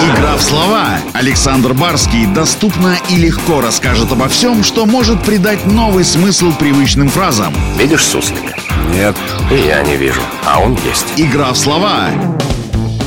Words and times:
Игра 0.00 0.36
в 0.36 0.42
слова. 0.42 0.98
Александр 1.12 1.74
Барский 1.74 2.26
доступно 2.26 2.96
и 3.10 3.16
легко 3.16 3.60
расскажет 3.60 4.12
обо 4.12 4.28
всем, 4.28 4.62
что 4.62 4.86
может 4.86 5.22
придать 5.22 5.66
новый 5.66 6.04
смысл 6.04 6.52
привычным 6.52 7.08
фразам. 7.08 7.54
Видишь 7.78 8.04
суслика? 8.04 8.54
Нет. 8.92 9.16
И 9.50 9.66
я 9.66 9.82
не 9.82 9.96
вижу, 9.96 10.20
а 10.46 10.60
он 10.60 10.78
есть. 10.86 11.06
Игра 11.16 11.52
в 11.52 11.58
слова. 11.58 12.10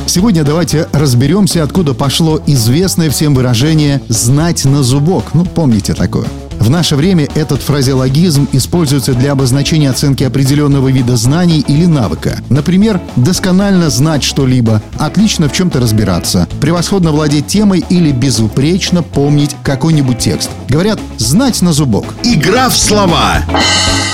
Сегодня 0.06 0.44
давайте 0.44 0.88
разберемся, 0.94 1.64
откуда 1.64 1.94
пошло 1.94 2.42
известное 2.48 3.10
всем 3.10 3.36
выражение 3.36 4.02
«знать 4.08 4.66
на 4.66 4.82
зубок». 4.82 5.34
Ну, 5.34 5.46
помните 5.46 5.94
такое. 5.94 6.26
В 6.60 6.70
наше 6.70 6.96
время 6.96 7.28
этот 7.36 7.62
фразеологизм 7.62 8.48
используется 8.52 9.14
для 9.14 9.32
обозначения 9.32 9.90
оценки 9.90 10.24
определенного 10.24 10.90
вида 10.90 11.16
знаний 11.16 11.64
или 11.68 11.86
навыка. 11.86 12.40
Например, 12.50 13.00
досконально 13.16 13.90
знать 13.90 14.24
что-либо, 14.24 14.82
отлично 14.98 15.50
в 15.50 15.54
чем-то 15.54 15.80
разбираться, 15.80 16.48
превосходно 16.60 17.12
владеть 17.12 17.48
темой 17.48 17.86
или 17.90 18.12
безупречно 18.12 19.04
помнить 19.04 19.56
какой-нибудь 19.64 20.20
текст. 20.20 20.50
Говорят 20.68 21.00
«знать 21.18 21.62
на 21.62 21.74
зубок». 21.74 22.06
Игра 22.24 22.70
в 22.70 22.78
слова. 22.78 23.44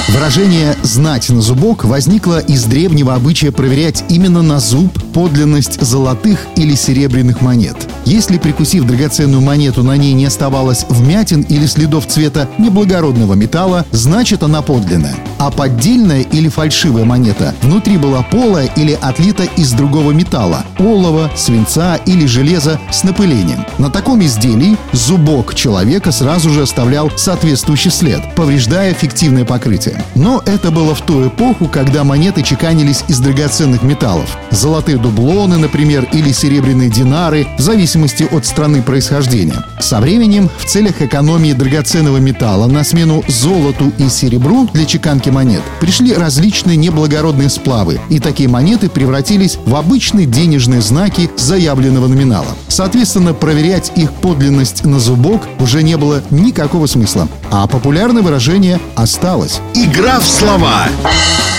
Выражение 0.10 0.76
«знать 0.84 1.30
на 1.30 1.42
зубок» 1.42 1.86
возникло 1.86 2.40
из 2.40 2.66
древнего 2.66 3.16
обычая 3.16 3.52
проверять 3.52 4.04
именно 4.10 4.42
на 4.42 4.60
зуб 4.60 4.92
подлинность 5.14 5.82
золотых 5.82 6.40
или 6.56 6.76
серебряных 6.76 7.42
монет. 7.42 7.78
Если, 8.06 8.38
прикусив 8.38 8.86
драгоценную 8.86 9.42
монету, 9.42 9.84
на 9.84 9.96
ней 9.98 10.14
не 10.14 10.26
оставалось 10.26 10.86
вмятин 10.90 11.42
или 11.42 11.66
следов 11.66 12.08
цвета 12.08 12.50
неблагородного 12.58 13.34
металла, 13.34 13.86
значит 13.92 14.44
она 14.44 14.62
подлинная. 14.62 15.16
А 15.38 15.52
поддельная 15.52 16.22
или 16.22 16.50
фальшивая 16.50 17.06
монета 17.06 17.54
внутри 17.62 17.98
была 17.98 18.22
полая 18.24 18.70
или 18.76 18.98
отлита 19.02 19.44
из 19.44 19.72
другого 19.72 20.12
металла– 20.12 20.66
олова, 20.80 21.32
свинца 21.36 21.96
или 22.06 22.26
железа 22.26 22.80
с 22.92 23.04
напылением. 23.04 23.66
На 23.78 23.90
таком 23.90 24.24
изделии 24.24 24.78
зубок 24.92 25.56
человека 25.56 26.12
сразу 26.12 26.50
же 26.50 26.62
оставлял 26.62 27.12
соответствующий 27.16 27.92
след, 27.92 28.22
повреждая 28.36 28.94
фиктивное 28.94 29.46
покрытие. 29.46 30.04
Но 30.16 30.42
это 30.46 30.72
было 30.72 30.96
в 30.96 31.02
ту 31.02 31.28
эпоху, 31.28 31.68
когда 31.68 32.04
монеты 32.04 32.44
чеканились 32.44 33.04
из 33.08 33.20
драгоценных 33.20 33.84
металлов. 33.84 34.38
Золотые 34.52 34.98
дублоны, 34.98 35.58
например, 35.58 36.08
или 36.12 36.32
серебряные 36.32 36.90
динары, 36.90 37.48
в 37.58 37.62
зависимости 37.94 38.28
от 38.36 38.46
страны 38.46 38.82
происхождения. 38.82 39.64
Со 39.80 40.00
временем, 40.00 40.50
в 40.58 40.66
целях 40.66 41.02
экономии 41.02 41.54
драгоценного 41.54 42.18
металла 42.18 42.66
на 42.66 42.84
смену 42.84 43.24
золоту 43.28 43.92
и 44.00 44.10
серебру 44.10 44.68
для 44.74 44.86
чеканки 44.86 45.30
монет 45.30 45.62
пришли 45.80 46.14
различные 46.14 46.76
неблагородные 46.76 47.50
сплавы, 47.50 48.00
и 48.10 48.20
такие 48.20 48.50
монеты 48.50 48.90
превратились 48.90 49.60
в 49.66 49.76
обычные 49.76 50.26
денежные 50.26 50.82
знаки 50.82 51.30
заявленного 51.38 52.08
номинала. 52.08 52.56
Соответственно, 52.68 53.34
проверять 53.34 53.92
их 53.96 54.12
подлинность 54.12 54.86
на 54.86 55.00
зубок 55.00 55.44
уже 55.60 55.84
не 55.84 55.98
было 55.98 56.24
никакого 56.32 56.88
смысла, 56.88 57.28
а 57.54 57.68
популярное 57.68 58.24
выражение 58.24 58.80
осталось. 58.96 59.62
Игра 59.76 60.20
в 60.20 60.26
слова. 60.26 60.88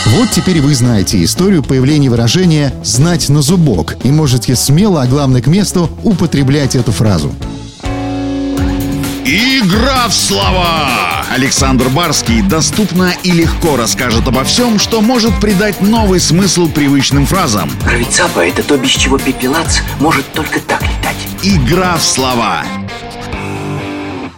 Вот 0.06 0.28
теперь 0.32 0.60
вы 0.60 0.74
знаете 0.74 1.22
историю 1.22 1.62
появления 1.62 2.10
выражения 2.10 2.74
«знать 2.82 3.28
на 3.28 3.42
зубок» 3.42 3.96
и 4.02 4.10
можете 4.10 4.56
смело, 4.56 5.02
а 5.02 5.06
главное 5.06 5.40
к 5.40 5.46
месту, 5.46 5.88
употреблять 6.02 6.74
эту 6.74 6.90
фразу. 6.90 7.32
Игра 9.24 10.08
в 10.08 10.12
слова. 10.12 11.24
Александр 11.32 11.88
Барский 11.88 12.42
доступно 12.42 13.12
и 13.22 13.30
легко 13.30 13.76
расскажет 13.76 14.26
обо 14.26 14.42
всем, 14.42 14.80
что 14.80 15.00
может 15.00 15.38
придать 15.40 15.80
новый 15.80 16.18
смысл 16.18 16.68
привычным 16.68 17.24
фразам. 17.24 17.70
Рыцапа— 17.88 18.40
это 18.40 18.64
то, 18.64 18.76
без 18.76 18.90
чего 18.90 19.16
пепелац 19.16 19.78
может 20.00 20.26
только 20.32 20.58
так 20.58 20.82
летать. 20.82 21.16
Игра 21.44 21.96
в 21.96 22.02
слова. 22.02 22.64